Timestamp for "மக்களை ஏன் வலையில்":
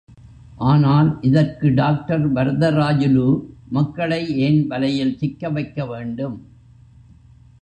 3.69-5.17